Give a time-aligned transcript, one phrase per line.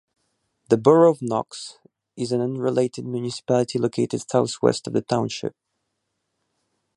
[0.69, 1.77] The borough of Knox
[2.15, 5.55] is an unrelated municipality located southwest of the township.